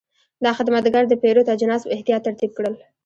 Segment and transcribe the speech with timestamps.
[0.43, 2.75] دا خدمتګر د پیرود اجناس په احتیاط ترتیب کړل.